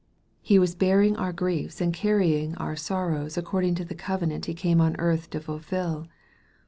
He 0.41 0.57
was 0.57 0.73
bearing 0.73 1.15
our 1.17 1.31
griefs 1.31 1.79
and 1.79 1.93
carrying 1.93 2.55
our 2.55 2.75
sorrows 2.75 3.37
according 3.37 3.75
to 3.75 3.85
the 3.85 3.93
covenant 3.93 4.45
He 4.47 4.55
came 4.55 4.81
on 4.81 4.95
earth 4.97 5.29
to 5.29 5.39
fulfil. 5.39 6.07